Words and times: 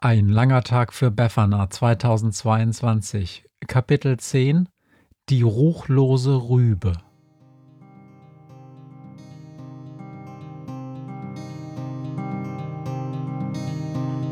Ein 0.00 0.28
langer 0.28 0.62
Tag 0.62 0.92
für 0.92 1.10
Befana 1.10 1.68
2022 1.70 3.46
Kapitel 3.66 4.16
10 4.16 4.68
Die 5.28 5.42
ruchlose 5.42 6.36
Rübe. 6.48 6.92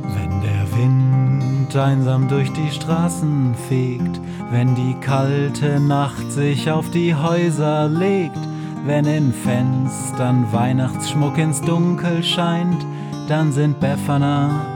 Wenn 0.04 0.40
der 0.40 0.72
Wind 0.78 1.74
einsam 1.74 2.28
durch 2.28 2.52
die 2.52 2.70
Straßen 2.70 3.56
fegt, 3.68 4.20
wenn 4.52 4.72
die 4.76 4.94
kalte 5.00 5.80
Nacht 5.80 6.30
sich 6.30 6.70
auf 6.70 6.88
die 6.92 7.12
Häuser 7.12 7.88
legt, 7.88 8.38
wenn 8.84 9.04
in 9.04 9.32
Fenstern 9.32 10.46
Weihnachtsschmuck 10.52 11.36
ins 11.38 11.60
Dunkel 11.60 12.22
scheint, 12.22 12.86
dann 13.26 13.50
sind 13.50 13.80
Befana 13.80 14.75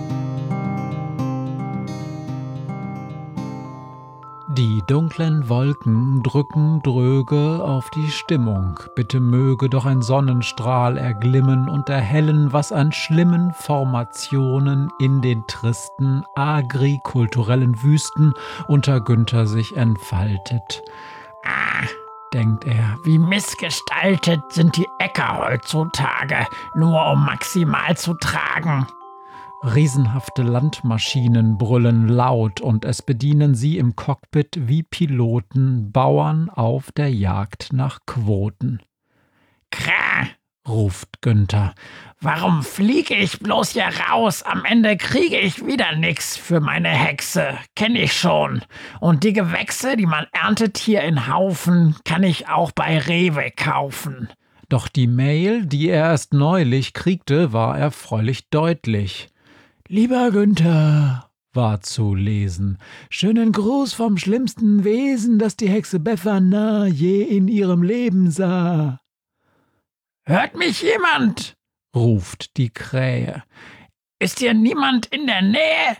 Die 4.57 4.81
dunklen 4.85 5.47
Wolken 5.47 6.23
drücken 6.23 6.81
dröge 6.83 7.63
auf 7.63 7.89
die 7.91 8.11
Stimmung. 8.11 8.77
Bitte 8.97 9.21
möge 9.21 9.69
doch 9.69 9.85
ein 9.85 10.01
Sonnenstrahl 10.01 10.97
erglimmen 10.97 11.69
und 11.69 11.87
erhellen, 11.87 12.51
was 12.51 12.73
an 12.73 12.91
schlimmen 12.91 13.53
Formationen 13.53 14.89
in 14.99 15.21
den 15.21 15.47
tristen 15.47 16.25
agrikulturellen 16.35 17.81
Wüsten 17.81 18.33
unter 18.67 18.99
Günther 18.99 19.47
sich 19.47 19.77
entfaltet. 19.77 20.83
Ah, 21.45 21.87
denkt 22.33 22.65
er, 22.65 22.97
wie 23.05 23.19
missgestaltet 23.19 24.41
sind 24.49 24.75
die 24.75 24.87
Äcker 24.99 25.47
heutzutage, 25.47 26.45
nur 26.75 27.05
um 27.05 27.23
maximal 27.23 27.95
zu 27.95 28.15
tragen. 28.15 28.85
Riesenhafte 29.63 30.41
Landmaschinen 30.41 31.59
brüllen 31.59 32.07
laut 32.07 32.61
und 32.61 32.83
es 32.83 33.03
bedienen 33.03 33.53
sie 33.53 33.77
im 33.77 33.95
Cockpit 33.95 34.57
wie 34.67 34.81
Piloten 34.81 35.91
Bauern 35.91 36.49
auf 36.49 36.91
der 36.91 37.13
Jagd 37.13 37.71
nach 37.71 37.99
Quoten. 38.07 38.81
Krah, 39.69 40.25
ruft 40.67 41.21
Günther. 41.21 41.75
Warum 42.19 42.63
fliege 42.63 43.13
ich 43.13 43.37
bloß 43.37 43.73
hier 43.73 43.89
raus? 44.09 44.41
Am 44.41 44.65
Ende 44.65 44.97
kriege 44.97 45.37
ich 45.37 45.63
wieder 45.63 45.95
nix 45.95 46.35
für 46.35 46.59
meine 46.59 46.89
Hexe. 46.89 47.55
Kenn 47.75 47.95
ich 47.95 48.13
schon. 48.13 48.63
Und 48.99 49.23
die 49.23 49.33
Gewächse, 49.33 49.95
die 49.95 50.07
man 50.07 50.25
erntet 50.31 50.79
hier 50.79 51.03
in 51.03 51.27
Haufen, 51.27 51.95
kann 52.03 52.23
ich 52.23 52.49
auch 52.49 52.71
bei 52.71 52.97
Rewe 52.97 53.51
kaufen. 53.55 54.27
Doch 54.69 54.87
die 54.87 55.07
Mail, 55.07 55.67
die 55.67 55.89
er 55.89 56.09
erst 56.09 56.33
neulich 56.33 56.93
kriegte, 56.93 57.53
war 57.53 57.77
erfreulich 57.77 58.49
deutlich. 58.49 59.30
Lieber 59.93 60.31
Günther, 60.31 61.29
war 61.51 61.81
zu 61.81 62.15
lesen, 62.15 62.77
schönen 63.09 63.51
Gruß 63.51 63.91
vom 63.91 64.17
schlimmsten 64.17 64.85
Wesen, 64.85 65.37
das 65.37 65.57
die 65.57 65.67
Hexe 65.67 65.99
Befana 65.99 66.85
je 66.85 67.23
in 67.23 67.49
ihrem 67.49 67.83
Leben 67.83 68.31
sah. 68.31 69.01
Hört 70.23 70.55
mich 70.55 70.81
jemand? 70.81 71.57
ruft 71.93 72.55
die 72.55 72.69
Krähe. 72.69 73.43
Ist 74.17 74.39
hier 74.39 74.53
niemand 74.53 75.07
in 75.07 75.27
der 75.27 75.41
Nähe? 75.41 75.97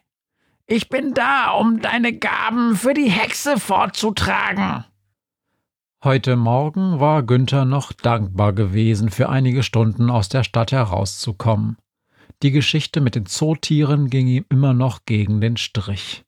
Ich 0.67 0.87
bin 0.87 1.13
da, 1.13 1.51
um 1.51 1.81
deine 1.81 2.17
Gaben 2.17 2.77
für 2.77 2.93
die 2.93 3.11
Hexe 3.11 3.59
fortzutragen. 3.59 4.85
Heute 6.01 6.37
Morgen 6.37 7.01
war 7.01 7.23
Günther 7.23 7.65
noch 7.65 7.91
dankbar 7.91 8.53
gewesen, 8.53 9.09
für 9.09 9.27
einige 9.27 9.63
Stunden 9.63 10.09
aus 10.09 10.29
der 10.29 10.45
Stadt 10.45 10.71
herauszukommen. 10.71 11.75
Die 12.43 12.51
Geschichte 12.51 13.01
mit 13.01 13.15
den 13.15 13.27
Zootieren 13.27 14.09
ging 14.09 14.27
ihm 14.27 14.45
immer 14.49 14.73
noch 14.73 15.05
gegen 15.05 15.41
den 15.41 15.57
Strich. 15.57 16.23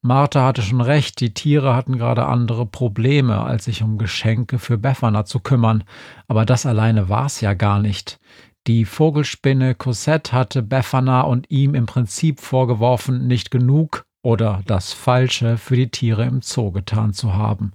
Martha 0.00 0.46
hatte 0.46 0.62
schon 0.62 0.80
recht, 0.80 1.20
die 1.20 1.34
Tiere 1.34 1.74
hatten 1.74 1.98
gerade 1.98 2.26
andere 2.26 2.64
Probleme, 2.64 3.42
als 3.42 3.64
sich 3.64 3.82
um 3.82 3.98
Geschenke 3.98 4.58
für 4.58 4.78
Befana 4.78 5.24
zu 5.24 5.40
kümmern. 5.40 5.84
Aber 6.26 6.46
das 6.46 6.64
alleine 6.66 7.08
war's 7.08 7.40
ja 7.40 7.52
gar 7.52 7.80
nicht. 7.80 8.18
Die 8.66 8.84
Vogelspinne 8.84 9.74
Cosette 9.74 10.32
hatte 10.32 10.62
Befana 10.62 11.22
und 11.22 11.50
ihm 11.50 11.74
im 11.74 11.86
Prinzip 11.86 12.40
vorgeworfen, 12.40 13.26
nicht 13.26 13.50
genug 13.50 14.04
oder 14.22 14.62
das 14.66 14.92
Falsche 14.92 15.58
für 15.58 15.76
die 15.76 15.90
Tiere 15.90 16.24
im 16.24 16.42
Zoo 16.42 16.70
getan 16.70 17.12
zu 17.12 17.34
haben. 17.34 17.72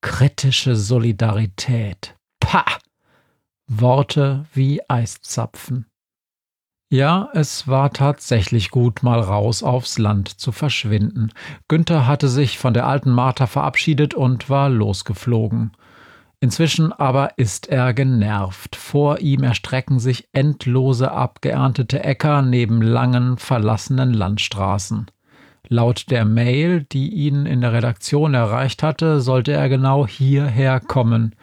Kritische 0.00 0.76
Solidarität. 0.76 2.16
Pah! 2.38 2.66
Worte 3.66 4.46
wie 4.52 4.80
Eiszapfen. 4.88 5.86
Ja, 6.88 7.30
es 7.32 7.66
war 7.66 7.92
tatsächlich 7.92 8.70
gut, 8.70 9.02
mal 9.02 9.18
raus 9.18 9.64
aufs 9.64 9.98
Land 9.98 10.28
zu 10.28 10.52
verschwinden. 10.52 11.32
Günther 11.66 12.06
hatte 12.06 12.28
sich 12.28 12.58
von 12.58 12.74
der 12.74 12.86
alten 12.86 13.10
Martha 13.10 13.46
verabschiedet 13.48 14.14
und 14.14 14.48
war 14.48 14.68
losgeflogen. 14.68 15.72
Inzwischen 16.38 16.92
aber 16.92 17.38
ist 17.38 17.66
er 17.66 17.92
genervt. 17.92 18.76
Vor 18.76 19.18
ihm 19.18 19.42
erstrecken 19.42 19.98
sich 19.98 20.28
endlose 20.32 21.10
abgeerntete 21.10 22.04
Äcker 22.04 22.42
neben 22.42 22.82
langen, 22.82 23.36
verlassenen 23.36 24.12
Landstraßen. 24.12 25.06
Laut 25.68 26.08
der 26.10 26.24
Mail, 26.24 26.84
die 26.84 27.08
ihn 27.08 27.46
in 27.46 27.62
der 27.62 27.72
Redaktion 27.72 28.34
erreicht 28.34 28.84
hatte, 28.84 29.20
sollte 29.20 29.50
er 29.52 29.68
genau 29.68 30.06
hierher 30.06 30.78
kommen. 30.78 31.34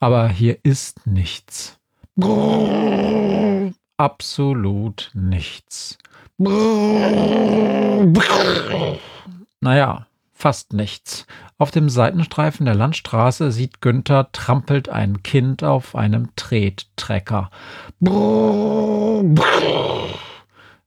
Aber 0.00 0.28
hier 0.28 0.58
ist 0.64 1.06
nichts. 1.06 1.78
Brrr 2.16 3.70
absolut 4.00 5.10
nichts. 5.12 5.98
Naja, 9.60 10.06
fast 10.32 10.72
nichts. 10.72 11.26
Auf 11.58 11.70
dem 11.70 11.90
Seitenstreifen 11.90 12.64
der 12.64 12.74
Landstraße 12.74 13.52
sieht 13.52 13.82
Günther 13.82 14.32
trampelt 14.32 14.88
ein 14.88 15.22
Kind 15.22 15.62
auf 15.62 15.94
einem 15.94 16.30
Trettrecker. 16.34 17.50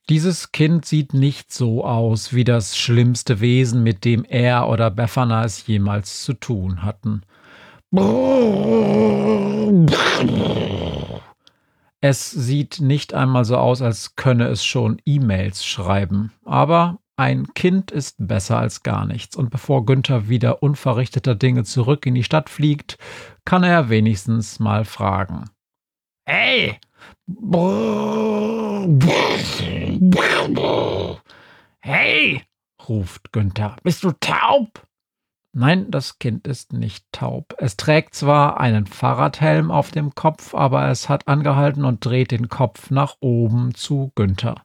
Dieses 0.10 0.52
Kind 0.52 0.86
sieht 0.86 1.14
nicht 1.14 1.54
so 1.54 1.86
aus 1.86 2.34
wie 2.34 2.44
das 2.44 2.76
schlimmste 2.76 3.40
Wesen, 3.40 3.84
mit 3.84 4.06
dem 4.06 4.26
er 4.26 4.68
oder 4.70 4.90
Befana 4.90 5.46
es 5.46 5.68
jemals 5.68 6.24
zu 6.24 6.34
tun 6.34 6.82
hatten. 6.82 7.22
Es 12.06 12.30
sieht 12.30 12.82
nicht 12.82 13.14
einmal 13.14 13.46
so 13.46 13.56
aus, 13.56 13.82
als 13.82 14.18
könne 14.18 14.48
es 14.48 14.66
schon 14.66 15.02
E-Mails 15.06 15.66
schreiben. 15.66 16.34
Aber 16.44 17.00
ein 17.16 17.54
Kind 17.54 17.92
ist 17.92 18.18
besser 18.20 18.58
als 18.58 18.84
gar 18.84 19.06
nichts. 19.06 19.38
Und 19.38 19.52
bevor 19.52 19.86
Günther 19.86 20.28
wieder 20.28 20.62
unverrichteter 20.62 21.34
Dinge 21.34 21.64
zurück 21.64 22.06
in 22.06 22.14
die 22.14 22.26
Stadt 22.26 22.50
fliegt, 22.50 22.98
kann 23.46 23.64
er 23.64 23.88
wenigstens 23.88 24.60
mal 24.60 24.84
fragen. 24.84 25.46
Hey! 26.26 26.78
Hey! 31.80 32.44
ruft 32.86 33.32
Günther. 33.32 33.78
Bist 33.82 34.04
du 34.04 34.12
taub? 34.20 34.86
Nein, 35.56 35.92
das 35.92 36.18
Kind 36.18 36.48
ist 36.48 36.74
nicht 36.74 37.06
taub. 37.12 37.54
Es 37.60 37.78
trägt 37.78 38.16
zwar 38.16 38.60
einen 38.60 38.88
Fahrradhelm 38.88 39.70
auf 39.70 39.92
dem 39.92 40.16
Kopf, 40.16 40.56
aber 40.56 40.88
es 40.90 41.10
hat 41.10 41.28
angehalten 41.28 41.86
und 41.86 42.04
dreht 42.04 42.32
den 42.32 42.50
Kopf 42.50 42.90
nach 42.90 43.18
oben 43.20 43.76
zu 43.76 44.12
Günther. 44.16 44.64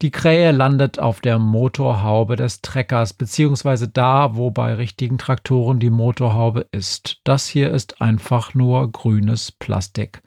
Die 0.00 0.10
Krähe 0.10 0.52
landet 0.52 0.98
auf 0.98 1.20
der 1.20 1.38
Motorhaube 1.38 2.36
des 2.36 2.62
Treckers, 2.62 3.12
beziehungsweise 3.12 3.88
da, 3.88 4.36
wo 4.36 4.50
bei 4.50 4.74
richtigen 4.74 5.18
Traktoren 5.18 5.80
die 5.80 5.90
Motorhaube 5.90 6.66
ist. 6.70 7.20
Das 7.24 7.46
hier 7.46 7.70
ist 7.70 8.00
einfach 8.00 8.54
nur 8.54 8.90
grünes 8.90 9.52
Plastik. 9.52 10.22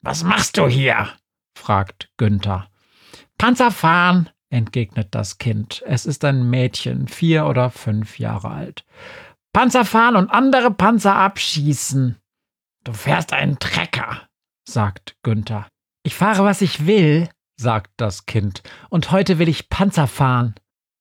Was 0.00 0.22
machst 0.22 0.56
du 0.58 0.68
hier? 0.68 1.08
fragt 1.56 2.08
Günther. 2.18 2.68
Panzer 3.36 3.72
fahren, 3.72 4.30
entgegnet 4.50 5.08
das 5.12 5.38
Kind. 5.38 5.82
Es 5.86 6.06
ist 6.06 6.24
ein 6.24 6.48
Mädchen, 6.48 7.08
vier 7.08 7.46
oder 7.46 7.70
fünf 7.70 8.18
Jahre 8.18 8.50
alt. 8.50 8.84
Panzer 9.52 9.84
fahren 9.84 10.16
und 10.16 10.30
andere 10.30 10.70
Panzer 10.70 11.14
abschießen. 11.14 12.16
Du 12.84 12.92
fährst 12.92 13.32
einen 13.32 13.58
Trecker, 13.58 14.28
sagt 14.68 15.16
Günther. 15.22 15.68
Ich 16.04 16.14
fahre, 16.14 16.44
was 16.44 16.62
ich 16.62 16.86
will, 16.86 17.28
sagt 17.60 17.90
das 17.96 18.26
Kind, 18.26 18.62
und 18.88 19.10
heute 19.10 19.38
will 19.38 19.48
ich 19.48 19.68
Panzer 19.68 20.06
fahren. 20.06 20.54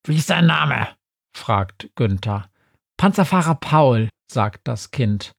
Wie 0.06 0.18
ist 0.18 0.30
dein 0.30 0.48
Name? 0.48 0.88
fragt 1.36 1.90
Günther. 1.96 2.50
Panzerfahrer 2.98 3.56
Paul, 3.56 4.10
sagt 4.32 4.68
das 4.68 4.90
Kind. 4.92 5.32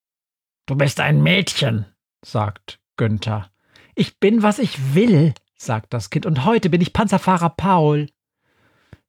Du 0.66 0.76
bist 0.76 1.00
ein 1.00 1.22
Mädchen, 1.22 1.86
sagt 2.24 2.78
Günther. 2.96 3.50
Ich 3.94 4.20
bin, 4.20 4.42
was 4.42 4.60
ich 4.60 4.94
will, 4.94 5.34
sagt 5.58 5.92
das 5.92 6.10
Kind, 6.10 6.24
und 6.24 6.44
heute 6.44 6.70
bin 6.70 6.80
ich 6.80 6.92
Panzerfahrer 6.92 7.50
Paul. 7.50 8.08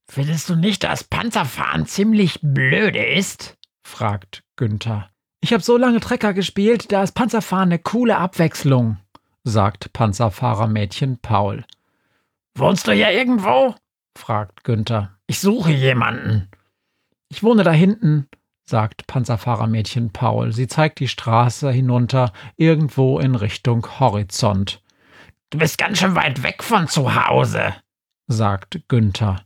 Findest 0.07 0.49
du 0.49 0.55
nicht, 0.55 0.83
dass 0.83 1.03
Panzerfahren 1.03 1.85
ziemlich 1.85 2.39
blöde 2.41 3.05
ist? 3.05 3.57
fragt 3.83 4.43
Günther. 4.55 5.09
Ich 5.41 5.53
habe 5.53 5.63
so 5.63 5.77
lange 5.77 5.99
Trecker 5.99 6.33
gespielt, 6.33 6.91
da 6.91 7.03
ist 7.03 7.13
Panzerfahren 7.13 7.69
eine 7.69 7.79
coole 7.79 8.17
Abwechslung, 8.17 8.97
sagt 9.43 9.93
Panzerfahrermädchen 9.93 11.19
Paul. 11.19 11.63
Wohnst 12.55 12.87
du 12.87 12.91
hier 12.91 13.11
irgendwo? 13.11 13.75
fragt 14.17 14.63
Günther. 14.63 15.15
Ich 15.27 15.39
suche 15.39 15.71
jemanden. 15.71 16.49
Ich 17.29 17.43
wohne 17.43 17.63
da 17.63 17.71
hinten, 17.71 18.27
sagt 18.65 19.07
Panzerfahrermädchen 19.07 20.11
Paul. 20.11 20.51
Sie 20.51 20.67
zeigt 20.67 20.99
die 20.99 21.07
Straße 21.07 21.71
hinunter, 21.71 22.33
irgendwo 22.57 23.19
in 23.19 23.35
Richtung 23.35 23.85
Horizont. 23.99 24.81
Du 25.51 25.57
bist 25.57 25.79
ganz 25.79 25.97
schön 25.97 26.13
weit 26.13 26.43
weg 26.43 26.63
von 26.63 26.87
zu 26.87 27.15
Hause, 27.15 27.75
sagt 28.27 28.81
Günther. 28.87 29.43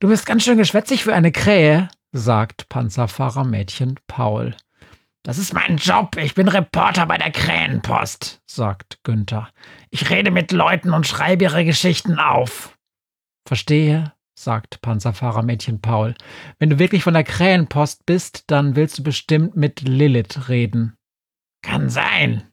Du 0.00 0.08
bist 0.08 0.26
ganz 0.26 0.42
schön 0.42 0.58
geschwätzig 0.58 1.04
für 1.04 1.14
eine 1.14 1.30
Krähe, 1.30 1.88
sagt 2.10 2.68
Panzerfahrermädchen 2.68 4.00
Paul. 4.08 4.56
Das 5.22 5.38
ist 5.38 5.54
mein 5.54 5.76
Job. 5.76 6.16
Ich 6.16 6.34
bin 6.34 6.48
Reporter 6.48 7.06
bei 7.06 7.16
der 7.16 7.30
Krähenpost, 7.30 8.40
sagt 8.46 8.98
Günther. 9.04 9.50
Ich 9.90 10.10
rede 10.10 10.32
mit 10.32 10.50
Leuten 10.50 10.92
und 10.92 11.06
schreibe 11.06 11.44
ihre 11.44 11.64
Geschichten 11.64 12.18
auf. 12.18 12.76
Verstehe, 13.46 14.12
sagt 14.34 14.82
Panzerfahrermädchen 14.82 15.80
Paul. 15.80 16.14
Wenn 16.58 16.70
du 16.70 16.80
wirklich 16.80 17.04
von 17.04 17.14
der 17.14 17.24
Krähenpost 17.24 18.04
bist, 18.04 18.50
dann 18.50 18.74
willst 18.74 18.98
du 18.98 19.04
bestimmt 19.04 19.54
mit 19.54 19.80
Lilith 19.82 20.48
reden. 20.48 20.96
Kann 21.62 21.88
sein, 21.88 22.48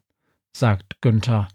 sagt 0.56 1.00
Günther. 1.00 1.48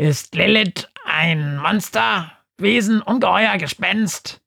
Ist 0.00 0.34
Lilith 0.34 0.88
ein 1.04 1.58
Monster, 1.58 2.32
Wesen, 2.56 3.02
Ungeheuer, 3.02 3.58
Gespenst? 3.58 4.40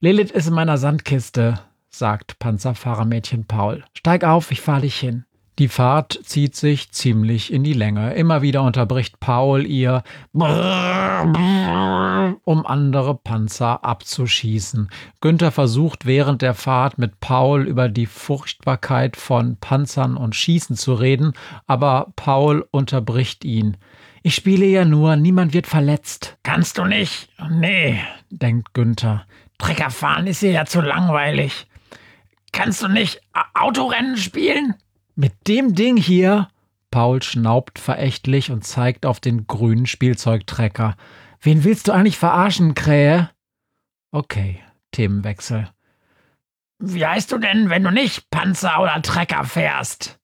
Lilith 0.00 0.30
ist 0.30 0.46
in 0.46 0.52
meiner 0.52 0.76
Sandkiste, 0.76 1.60
sagt 1.88 2.38
Panzerfahrermädchen 2.38 3.46
Paul. 3.46 3.82
Steig 3.96 4.24
auf, 4.24 4.50
ich 4.50 4.60
fahr 4.60 4.82
dich 4.82 5.00
hin. 5.00 5.24
Die 5.58 5.68
Fahrt 5.68 6.20
zieht 6.24 6.54
sich 6.54 6.92
ziemlich 6.92 7.50
in 7.50 7.64
die 7.64 7.72
Länge. 7.72 8.12
Immer 8.12 8.42
wieder 8.42 8.62
unterbricht 8.62 9.20
Paul 9.20 9.64
ihr, 9.64 10.02
um 12.44 12.66
andere 12.66 13.14
Panzer 13.14 13.82
abzuschießen. 13.82 14.90
Günther 15.22 15.50
versucht 15.50 16.04
während 16.04 16.42
der 16.42 16.52
Fahrt 16.52 16.98
mit 16.98 17.20
Paul 17.20 17.66
über 17.66 17.88
die 17.88 18.04
Furchtbarkeit 18.04 19.16
von 19.16 19.56
Panzern 19.56 20.18
und 20.18 20.36
Schießen 20.36 20.76
zu 20.76 20.92
reden, 20.92 21.32
aber 21.66 22.12
Paul 22.16 22.68
unterbricht 22.70 23.46
ihn. 23.46 23.78
Ich 24.22 24.34
spiele 24.36 24.66
ja 24.66 24.84
nur, 24.84 25.16
niemand 25.16 25.52
wird 25.52 25.66
verletzt. 25.66 26.38
Kannst 26.44 26.78
du 26.78 26.84
nicht? 26.84 27.28
Nee, 27.50 28.00
denkt 28.30 28.72
Günther. 28.72 29.26
Treckerfahren 29.58 30.26
ist 30.26 30.40
hier 30.40 30.52
ja 30.52 30.64
zu 30.64 30.80
langweilig. 30.80 31.66
Kannst 32.52 32.82
du 32.82 32.88
nicht 32.88 33.20
Autorennen 33.54 34.16
spielen? 34.16 34.74
Mit 35.14 35.48
dem 35.48 35.74
Ding 35.74 35.96
hier? 35.96 36.48
Paul 36.90 37.22
schnaubt 37.22 37.78
verächtlich 37.78 38.50
und 38.50 38.64
zeigt 38.64 39.06
auf 39.06 39.18
den 39.18 39.46
grünen 39.46 39.86
Spielzeugtrecker. 39.86 40.96
Wen 41.40 41.64
willst 41.64 41.88
du 41.88 41.92
eigentlich 41.92 42.18
verarschen, 42.18 42.74
Krähe? 42.74 43.30
Okay, 44.12 44.60
Themenwechsel. 44.92 45.68
Wie 46.78 47.06
heißt 47.06 47.32
du 47.32 47.38
denn, 47.38 47.70
wenn 47.70 47.82
du 47.82 47.90
nicht 47.90 48.30
Panzer 48.30 48.80
oder 48.80 49.00
Trecker 49.02 49.44
fährst? 49.44 50.20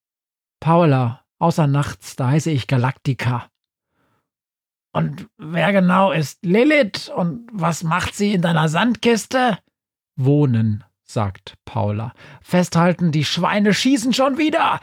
Paula, 0.61 1.25
außer 1.39 1.67
nachts, 1.67 2.17
da 2.17 2.29
heiße 2.29 2.51
ich 2.51 2.67
Galactica. 2.67 3.49
Und 4.93 5.29
wer 5.37 5.73
genau 5.73 6.13
ist 6.13 6.45
Lilith 6.45 7.11
und 7.15 7.49
was 7.53 7.83
macht 7.83 8.15
sie 8.15 8.33
in 8.33 8.43
deiner 8.43 8.69
Sandkiste? 8.69 9.59
Wohnen, 10.17 10.85
sagt 11.05 11.55
Paula. 11.65 12.13
Festhalten, 12.43 13.13
die 13.13 13.25
Schweine 13.25 13.75
schießen 13.75 14.13
schon 14.13 14.39
wieder. 14.39 14.81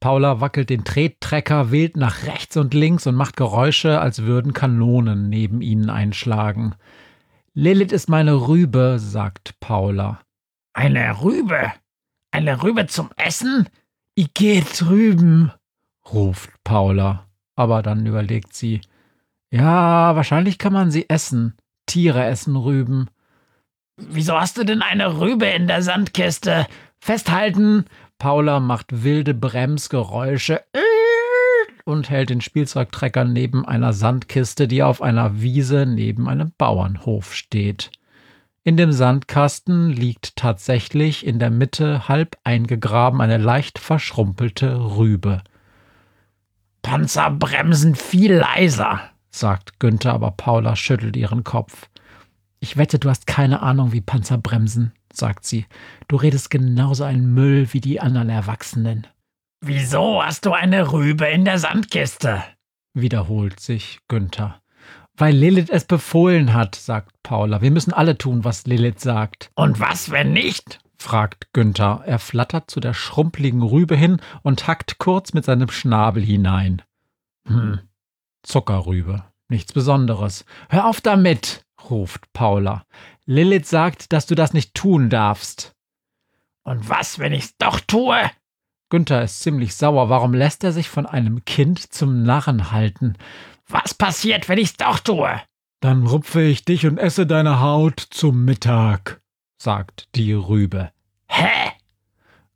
Paula 0.00 0.40
wackelt 0.40 0.70
den 0.70 0.84
Trettrecker 0.84 1.70
wild 1.70 1.96
nach 1.96 2.26
rechts 2.26 2.56
und 2.56 2.74
links 2.74 3.06
und 3.06 3.14
macht 3.14 3.36
Geräusche, 3.36 4.00
als 4.00 4.22
würden 4.22 4.52
Kanonen 4.52 5.28
neben 5.28 5.62
ihnen 5.62 5.88
einschlagen. 5.88 6.74
Lilith 7.54 7.92
ist 7.92 8.08
meine 8.08 8.48
Rübe, 8.48 8.96
sagt 8.98 9.60
Paula. 9.60 10.20
Eine 10.72 11.22
Rübe? 11.22 11.72
Eine 12.32 12.62
Rübe 12.62 12.86
zum 12.88 13.10
Essen? 13.16 13.68
Ich 14.16 14.34
geh 14.34 14.60
drüben, 14.76 15.52
ruft 16.12 16.50
Paula. 16.64 17.26
Aber 17.56 17.82
dann 17.82 18.04
überlegt 18.06 18.54
sie, 18.54 18.80
ja, 19.50 20.16
wahrscheinlich 20.16 20.58
kann 20.58 20.72
man 20.72 20.90
sie 20.90 21.08
essen. 21.08 21.54
Tiere 21.86 22.24
essen 22.24 22.56
Rüben. 22.56 23.08
Wieso 23.96 24.34
hast 24.34 24.58
du 24.58 24.64
denn 24.64 24.82
eine 24.82 25.20
Rübe 25.20 25.46
in 25.46 25.68
der 25.68 25.82
Sandkiste? 25.82 26.66
Festhalten! 26.98 27.84
Paula 28.18 28.58
macht 28.60 29.04
wilde 29.04 29.34
Bremsgeräusche 29.34 30.62
und 31.84 32.10
hält 32.10 32.30
den 32.30 32.40
Spielzeugtrecker 32.40 33.24
neben 33.24 33.66
einer 33.66 33.92
Sandkiste, 33.92 34.66
die 34.66 34.82
auf 34.82 35.02
einer 35.02 35.40
Wiese 35.40 35.86
neben 35.86 36.28
einem 36.28 36.52
Bauernhof 36.56 37.34
steht. 37.34 37.90
In 38.62 38.76
dem 38.78 38.92
Sandkasten 38.92 39.90
liegt 39.90 40.36
tatsächlich 40.36 41.26
in 41.26 41.38
der 41.38 41.50
Mitte 41.50 42.08
halb 42.08 42.38
eingegraben 42.44 43.20
eine 43.20 43.36
leicht 43.36 43.78
verschrumpelte 43.78 44.96
Rübe. 44.96 45.42
Panzer 46.84 47.30
bremsen 47.30 47.94
viel 47.94 48.34
leiser, 48.34 49.00
sagt 49.30 49.80
Günther, 49.80 50.12
aber 50.12 50.30
Paula 50.32 50.76
schüttelt 50.76 51.16
ihren 51.16 51.42
Kopf. 51.42 51.88
Ich 52.60 52.76
wette, 52.76 52.98
du 52.98 53.08
hast 53.08 53.26
keine 53.26 53.62
Ahnung, 53.62 53.92
wie 53.92 54.02
Panzer 54.02 54.36
bremsen, 54.36 54.92
sagt 55.12 55.46
sie. 55.46 55.66
Du 56.08 56.16
redest 56.16 56.50
genauso 56.50 57.04
ein 57.04 57.32
Müll 57.32 57.72
wie 57.72 57.80
die 57.80 58.00
anderen 58.00 58.28
Erwachsenen. 58.28 59.06
Wieso 59.62 60.22
hast 60.22 60.44
du 60.44 60.52
eine 60.52 60.92
Rübe 60.92 61.24
in 61.26 61.44
der 61.44 61.58
Sandkiste? 61.58 62.44
wiederholt 62.92 63.58
sich 63.58 63.98
Günther. 64.06 64.60
Weil 65.16 65.34
Lilith 65.34 65.70
es 65.70 65.84
befohlen 65.84 66.52
hat, 66.52 66.74
sagt 66.74 67.10
Paula. 67.22 67.60
Wir 67.60 67.70
müssen 67.70 67.92
alle 67.92 68.18
tun, 68.18 68.44
was 68.44 68.66
Lilith 68.66 69.00
sagt. 69.00 69.50
Und 69.54 69.80
was, 69.80 70.10
wenn 70.10 70.32
nicht? 70.32 70.80
Fragt 70.96 71.52
Günther. 71.52 72.02
Er 72.06 72.18
flattert 72.18 72.70
zu 72.70 72.80
der 72.80 72.94
schrumpeligen 72.94 73.62
Rübe 73.62 73.96
hin 73.96 74.20
und 74.42 74.66
hackt 74.66 74.98
kurz 74.98 75.32
mit 75.32 75.44
seinem 75.44 75.70
Schnabel 75.70 76.22
hinein. 76.22 76.82
Hm, 77.46 77.80
Zuckerrübe. 78.42 79.24
Nichts 79.48 79.72
Besonderes. 79.72 80.44
Hör 80.68 80.86
auf 80.86 81.00
damit, 81.00 81.64
ruft 81.90 82.32
Paula. 82.32 82.84
Lilith 83.26 83.66
sagt, 83.66 84.12
dass 84.12 84.26
du 84.26 84.34
das 84.34 84.52
nicht 84.52 84.74
tun 84.74 85.10
darfst. 85.10 85.74
Und 86.62 86.88
was, 86.88 87.18
wenn 87.18 87.32
ich's 87.32 87.56
doch 87.58 87.80
tue? 87.80 88.30
Günther 88.88 89.22
ist 89.22 89.40
ziemlich 89.40 89.74
sauer. 89.74 90.08
Warum 90.08 90.34
lässt 90.34 90.64
er 90.64 90.72
sich 90.72 90.88
von 90.88 91.06
einem 91.06 91.44
Kind 91.44 91.92
zum 91.92 92.22
Narren 92.22 92.70
halten? 92.70 93.16
Was 93.68 93.94
passiert, 93.94 94.48
wenn 94.48 94.58
ich's 94.58 94.76
doch 94.76 94.98
tue? 94.98 95.40
Dann 95.80 96.06
rupfe 96.06 96.42
ich 96.42 96.64
dich 96.64 96.86
und 96.86 96.98
esse 96.98 97.26
deine 97.26 97.60
Haut 97.60 98.00
zum 98.00 98.44
Mittag, 98.44 99.20
sagt 99.64 100.08
die 100.14 100.34
Rübe. 100.34 100.92
Hä? 101.26 101.72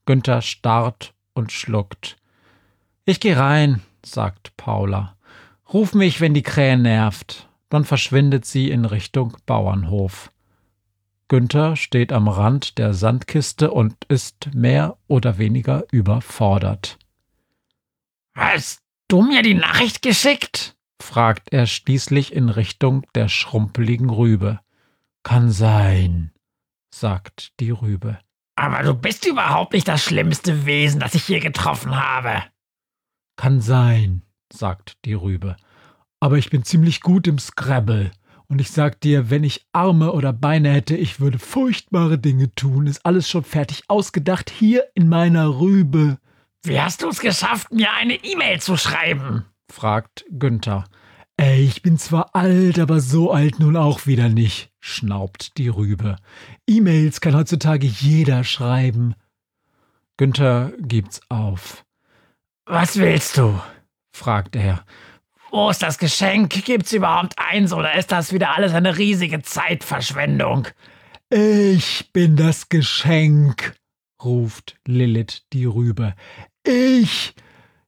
Günther 0.05 0.43
starrt 0.43 1.15
und 1.33 1.53
schluckt. 1.53 2.19
Ich 3.07 3.19
geh 3.19 3.33
rein, 3.33 3.81
sagt 4.05 4.55
Paula. 4.59 5.17
Ruf 5.73 5.95
mich, 5.95 6.21
wenn 6.21 6.35
die 6.35 6.43
Krähe 6.43 6.77
nervt. 6.77 7.49
Dann 7.71 7.85
verschwindet 7.85 8.45
sie 8.45 8.71
in 8.71 8.85
Richtung 8.85 9.37
Bauernhof. 9.47 10.31
Günther 11.29 11.77
steht 11.77 12.13
am 12.13 12.29
Rand 12.29 12.77
der 12.77 12.93
Sandkiste 12.93 13.71
und 13.71 13.95
ist 14.09 14.51
mehr 14.55 14.99
oder 15.07 15.39
weniger 15.39 15.85
überfordert. 15.91 16.99
Hast 18.35 18.81
du 19.09 19.23
mir 19.23 19.43
die 19.43 19.55
Nachricht 19.55 20.03
geschickt? 20.03 20.77
fragt 21.01 21.53
er 21.55 21.67
schließlich 21.67 22.35
in 22.35 22.51
Richtung 22.51 23.07
der 23.15 23.29
schrumpeligen 23.29 24.11
Rübe. 24.11 24.61
Kann 25.23 25.51
sein, 25.51 26.33
sagt 26.91 27.53
die 27.61 27.71
Rübe. 27.71 28.19
Aber 28.57 28.83
du 28.83 28.95
bist 28.95 29.27
überhaupt 29.27 29.73
nicht 29.73 29.87
das 29.87 30.03
schlimmste 30.03 30.67
Wesen, 30.67 31.01
das 31.01 31.15
ich 31.15 31.29
je 31.29 31.39
getroffen 31.39 31.97
habe. 31.97 32.43
Kann 33.37 33.61
sein, 33.61 34.23
sagt 34.53 34.97
die 35.05 35.13
Rübe. 35.13 35.57
Aber 36.21 36.39
ich 36.39 36.51
bin 36.51 36.65
ziemlich 36.65 37.01
gut 37.01 37.29
im 37.29 37.39
Scrabble. 37.39 38.11
Und 38.49 38.61
ich 38.61 38.71
sag 38.71 39.01
dir, 39.01 39.31
wenn 39.31 39.45
ich 39.45 39.67
Arme 39.73 40.13
oder 40.13 40.33
Beine 40.33 40.71
hätte, 40.71 40.97
ich 40.97 41.21
würde 41.21 41.39
furchtbare 41.39 42.19
Dinge 42.19 42.53
tun. 42.55 42.87
Ist 42.87 43.05
alles 43.05 43.29
schon 43.29 43.45
fertig 43.45 43.85
ausgedacht 43.89 44.51
hier 44.51 44.85
in 44.95 45.09
meiner 45.09 45.61
Rübe. 45.61 46.19
Wie 46.65 46.81
hast 46.81 47.03
du 47.03 47.09
es 47.09 47.21
geschafft, 47.21 47.73
mir 47.73 47.93
eine 47.93 48.15
E-Mail 48.15 48.61
zu 48.61 48.77
schreiben? 48.77 49.45
fragt 49.71 50.25
Günther. 50.31 50.85
Ey, 51.37 51.63
ich 51.65 51.83
bin 51.83 51.99
zwar 51.99 52.35
alt, 52.35 52.81
aber 52.81 53.01
so 53.01 53.31
alt 53.31 53.61
nun 53.61 53.77
auch 53.77 54.07
wieder 54.07 54.29
nicht, 54.29 54.68
schnaubt 54.81 55.57
die 55.59 55.69
Rübe. 55.69 56.17
E-Mails 56.67 57.21
kann 57.21 57.35
heutzutage 57.35 57.87
jeder 57.87 58.45
schreiben. 58.45 59.15
Günther 60.17 60.73
gibt's 60.79 61.21
auf. 61.29 61.85
Was 62.67 62.99
willst 62.99 63.39
du? 63.39 63.61
fragt 64.13 64.57
er. 64.57 64.85
Wo 65.51 65.71
ist 65.71 65.83
das 65.83 65.99
Geschenk? 65.99 66.65
Gibt's 66.65 66.93
überhaupt 66.93 67.35
eins 67.39 67.73
oder 67.73 67.95
ist 67.95 68.13
das 68.13 68.33
wieder 68.33 68.55
alles 68.57 68.73
eine 68.75 68.99
riesige 68.99 69.43
Zeitverschwendung? 69.43 70.69
Ich 71.31 72.11
bin 72.13 72.37
das 72.37 72.69
Geschenk, 72.69 73.75
ruft 74.23 74.77
Lilith 74.87 75.45
die 75.53 75.65
Rübe. 75.65 76.15
Ich! 76.65 77.35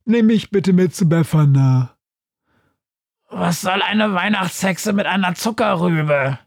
Nimm 0.04 0.26
mich 0.26 0.50
bitte 0.50 0.72
mit 0.72 0.94
zu 0.94 1.08
Befana. 1.08 1.96
Was 3.28 3.60
soll 3.60 3.82
eine 3.82 4.14
Weihnachtshexe 4.14 4.92
mit 4.92 5.06
einer 5.06 5.34
Zuckerrübe? 5.34 6.38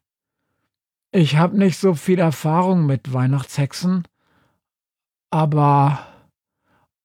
Ich 1.15 1.37
hab 1.37 1.53
nicht 1.53 1.77
so 1.77 1.93
viel 1.93 2.17
Erfahrung 2.17 2.87
mit 2.87 3.13
Weihnachtshexen, 3.13 4.07
aber 5.29 6.07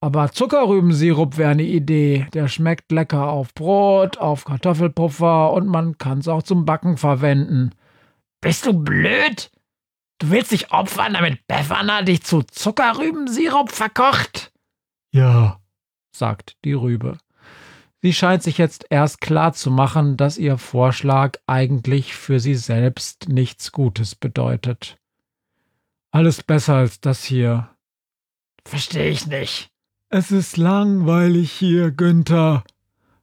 aber 0.00 0.32
Zuckerrübensirup 0.32 1.36
wäre 1.36 1.50
eine 1.50 1.64
Idee. 1.64 2.26
Der 2.32 2.48
schmeckt 2.48 2.90
lecker 2.90 3.28
auf 3.28 3.52
Brot, 3.52 4.16
auf 4.16 4.44
Kartoffelpuffer 4.44 5.52
und 5.52 5.66
man 5.66 5.98
kann's 5.98 6.26
auch 6.26 6.42
zum 6.42 6.64
Backen 6.64 6.96
verwenden. 6.96 7.74
Bist 8.40 8.64
du 8.64 8.72
blöd? 8.72 9.50
Du 10.20 10.30
willst 10.30 10.52
dich 10.52 10.72
opfern, 10.72 11.12
damit 11.12 11.46
Befana 11.46 12.00
dich 12.00 12.22
zu 12.22 12.42
Zuckerrübensirup 12.42 13.70
verkocht? 13.72 14.52
Ja, 15.12 15.60
sagt 16.16 16.56
die 16.64 16.72
Rübe. 16.72 17.18
Sie 18.00 18.12
scheint 18.12 18.44
sich 18.44 18.58
jetzt 18.58 18.86
erst 18.90 19.20
klar 19.20 19.52
zu 19.52 19.70
machen, 19.70 20.16
dass 20.16 20.38
ihr 20.38 20.56
Vorschlag 20.56 21.38
eigentlich 21.46 22.14
für 22.14 22.38
sie 22.38 22.54
selbst 22.54 23.28
nichts 23.28 23.72
Gutes 23.72 24.14
bedeutet. 24.14 24.98
Alles 26.12 26.42
besser 26.42 26.74
als 26.74 27.00
das 27.00 27.24
hier. 27.24 27.70
Verstehe 28.64 29.10
ich 29.10 29.26
nicht. 29.26 29.70
Es 30.10 30.30
ist 30.30 30.56
langweilig 30.56 31.50
hier, 31.50 31.90
Günther. 31.90 32.62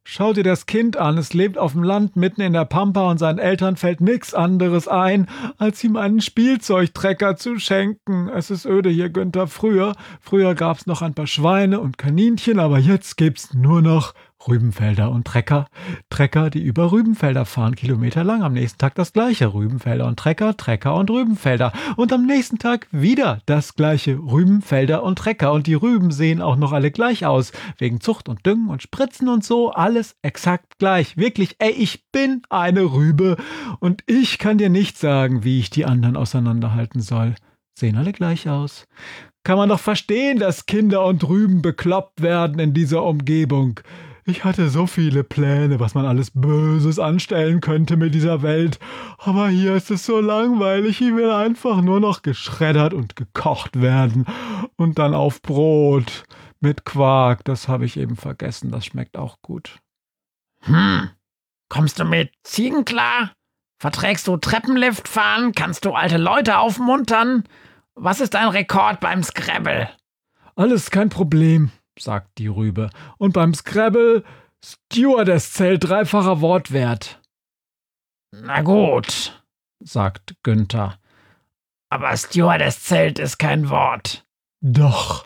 Schau 0.08 0.34
dir 0.34 0.44
das 0.44 0.67
Kind 0.67 0.98
an, 0.98 1.17
es 1.17 1.34
lebt 1.34 1.58
auf 1.58 1.72
dem 1.72 1.82
Land 1.82 2.15
mitten 2.15 2.41
in 2.41 2.53
der 2.53 2.65
Pampa 2.65 3.10
und 3.10 3.17
seinen 3.17 3.39
Eltern 3.39 3.75
fällt 3.75 4.01
nichts 4.01 4.36
anderes 4.36 4.88
ein, 4.88 5.27
als 5.58 5.84
ihm 5.84 5.96
einen 5.96 6.22
Spielzeugtrecker 6.22 7.38
zu 7.38 7.58
schenken. 7.58 8.29
Es 8.29 8.51
ist 8.51 8.67
öde 8.67 8.91
hier, 8.91 9.10
Günther. 9.10 9.48
Früher, 9.48 9.96
früher 10.22 10.53
gab's 10.53 10.86
noch 10.86 11.01
ein 11.01 11.15
paar 11.15 11.25
Schweine 11.25 11.79
und 11.79 11.98
Kaninchen, 11.98 12.60
aber 12.60 12.77
jetzt 12.77 13.17
gibt's 13.17 13.55
nur 13.55 13.82
noch 13.82 14.13
Rübenfelder 14.48 15.12
und 15.12 15.25
Trecker. 15.25 15.68
Trecker, 16.10 16.50
die 16.50 16.62
über 16.62 16.92
Rübenfelder 16.92 17.46
fahren, 17.46 17.75
kilometerlang. 17.75 18.44
Am 18.44 18.54
nächsten 18.54 18.78
Tag 18.78 18.96
das 18.96 19.14
gleiche. 19.14 19.54
Rübenfelder 19.54 20.06
und 20.06 20.18
Trecker, 20.18 20.56
Trecker 20.56 20.96
und 20.96 21.10
Rübenfelder. 21.10 21.74
Und 21.96 22.14
am 22.14 22.25
nächsten 22.25 22.60
Tag 22.60 22.88
wieder 22.92 23.42
das 23.46 23.75
gleiche. 23.75 24.18
Rübenfelder 24.18 25.04
und 25.04 25.18
Trecker. 25.18 25.52
Und 25.52 25.68
die 25.68 25.74
Rüben 25.74 26.12
sehen 26.12 26.42
auch 26.42 26.56
noch 26.56 26.72
alle 26.72 26.92
gleich 26.92 27.25
aus. 27.25 27.52
Wegen 27.78 28.02
Zucht 28.02 28.30
und 28.30 28.46
Düngen 28.46 28.70
und 28.70 28.84
Spritzen 28.84 29.30
und 29.30 29.44
so. 29.44 29.72
Alles 29.72 30.16
exakt 30.22 30.78
gleich. 30.78 31.18
Wirklich, 31.18 31.56
ey, 31.60 31.72
ich 31.72 32.06
bin 32.12 32.42
eine 32.50 32.94
Rübe. 32.94 33.38
Und 33.80 34.04
ich 34.06 34.38
kann 34.38 34.58
dir 34.58 34.70
nicht 34.70 34.98
sagen, 34.98 35.44
wie 35.44 35.60
ich 35.60 35.70
die 35.70 35.86
anderen 35.86 36.16
auseinanderhalten 36.16 37.02
soll. 37.02 37.36
Sehen 37.78 37.98
alle 37.98 38.14
gleich 38.14 38.48
aus. 38.48 38.88
Kann 39.44 39.58
man 39.58 39.70
doch 39.70 39.80
verstehen, 39.80 40.40
dass 40.40 40.66
Kinder 40.66 41.06
und 41.06 41.28
Rüben 41.28 41.62
bekloppt 41.62 42.22
werden 42.22 42.58
in 42.58 42.74
dieser 42.74 43.04
Umgebung. 43.04 43.80
Ich 44.27 44.44
hatte 44.44 44.70
so 44.70 44.88
viele 44.88 45.24
Pläne, 45.24 45.79
was 45.79 45.94
man 45.94 46.08
alles 46.08 46.32
Böses 46.32 46.98
anstellen 46.98 47.62
könnte 47.62 47.96
mit 47.96 48.15
dieser 48.15 48.41
Welt. 48.41 48.79
Aber 49.20 49.50
hier 49.50 49.75
ist 49.75 49.91
es 49.91 50.03
so 50.03 50.20
langweilig. 50.20 51.00
Ich 51.00 51.15
will 51.15 51.29
einfach 51.29 51.82
nur 51.82 52.00
noch 52.00 52.24
geschreddert 52.24 52.96
und 52.96 53.15
gekocht 53.15 53.79
werden. 53.79 54.25
Und 54.77 54.98
dann 54.98 55.13
auf 55.13 55.44
Brot. 55.44 56.24
Mit 56.60 56.86
Quark. 56.86 57.44
Das 57.44 57.67
habe 57.67 57.86
ich 57.86 57.98
eben 57.98 58.15
vergessen. 58.15 58.72
Das 58.72 58.86
schmeckt 58.86 59.15
auch 59.15 59.44
gut. 59.44 59.77
Hm. 60.62 61.12
Kommst 61.70 62.00
du 62.00 62.05
mit 62.05 62.34
Ziegen 62.41 62.84
klar? 62.84 63.32
Verträgst 63.77 64.27
du 64.27 64.38
Treppenlift 64.38 65.08
fahren? 65.08 65.51
Kannst 65.51 65.86
du 65.86 65.91
alte 65.91 66.17
Leute 66.17 66.58
aufmuntern? 66.58 67.44
Was 67.94 68.22
ist 68.22 68.34
dein 68.34 68.48
Rekord 68.48 69.01
beim 69.01 69.22
Scrabble? 69.22 69.88
Alles 70.55 70.89
kein 70.89 71.10
Problem 71.10 71.70
sagt 72.00 72.38
die 72.38 72.48
Rübe. 72.48 72.90
Und 73.18 73.34
beim 73.34 73.54
Scrabble 73.54 74.24
Stewardess 74.64 75.54
zählt 75.54 75.88
dreifacher 75.88 76.42
Wortwert. 76.42 77.22
Na 78.32 78.62
gut, 78.62 79.44
sagt 79.80 80.36
Günther. 80.44 80.98
Aber 81.90 82.16
Stewardess 82.18 82.84
zählt 82.84 83.20
ist 83.20 83.38
kein 83.38 83.70
Wort. 83.70 84.25
Doch. 84.62 85.25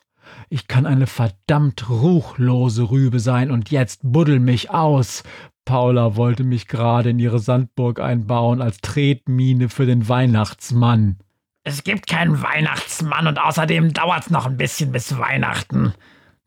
Ich 0.49 0.67
kann 0.67 0.85
eine 0.85 1.07
verdammt 1.07 1.89
ruchlose 1.89 2.89
Rübe 2.89 3.19
sein 3.19 3.51
und 3.51 3.71
jetzt 3.71 4.01
buddel 4.03 4.39
mich 4.39 4.71
aus. 4.71 5.23
Paula 5.63 6.15
wollte 6.15 6.43
mich 6.43 6.67
gerade 6.67 7.11
in 7.11 7.19
ihre 7.19 7.39
Sandburg 7.39 7.99
einbauen 7.99 8.61
als 8.61 8.81
Tretmine 8.81 9.69
für 9.69 9.85
den 9.85 10.09
Weihnachtsmann. 10.09 11.17
Es 11.63 11.83
gibt 11.83 12.07
keinen 12.07 12.41
Weihnachtsmann 12.41 13.27
und 13.27 13.39
außerdem 13.39 13.93
dauert's 13.93 14.31
noch 14.31 14.47
ein 14.47 14.57
bisschen 14.57 14.91
bis 14.91 15.17
Weihnachten. 15.19 15.93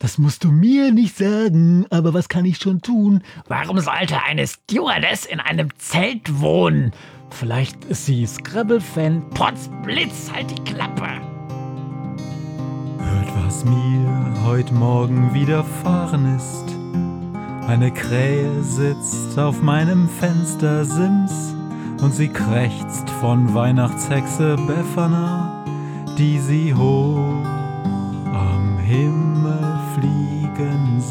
Das 0.03 0.19
musst 0.19 0.43
du 0.43 0.51
mir 0.51 0.91
nicht 0.91 1.17
sagen, 1.17 1.87
aber 1.89 2.13
was 2.13 2.29
kann 2.29 2.45
ich 2.45 2.57
schon 2.57 2.83
tun? 2.83 3.23
Warum 3.47 3.79
sollte 3.79 4.21
eine 4.21 4.49
Stewardess 4.49 5.25
in 5.25 5.39
einem 5.39 5.69
Zelt 5.79 6.41
wohnen? 6.41 6.91
Vielleicht 7.31 7.85
ist 7.85 8.07
sie 8.07 8.27
Scrabble-Fan. 8.27 9.31
Potzblitz, 9.31 10.33
halt 10.35 10.51
die 10.51 10.63
Klappe! 10.65 11.07
Hört, 12.99 13.45
was 13.45 13.65
mir 13.65 14.43
heute 14.45 14.75
Morgen 14.75 15.33
widerfahren 15.33 16.35
ist. 16.35 16.65
Eine 17.69 17.93
Krähe 17.93 18.61
sitzt 18.65 19.39
auf 19.39 19.63
meinem 19.63 20.09
Fenstersims 20.09 21.55
und 22.03 22.13
sie 22.13 22.29
krächzt 22.29 23.09
von 23.21 23.55
Weihnachtshexe 23.55 24.57
Befana, 24.67 25.65
die 26.19 26.41
sie 26.41 26.75
hoch 26.75 27.47
am 28.33 28.79
Himmel 28.81 29.32